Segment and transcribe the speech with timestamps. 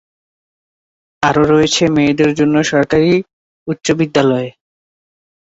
[1.23, 4.49] আরো রয়েছে মেয়েদের জন্য সরকারি বালিকা উচ্চবিদ্যালয়।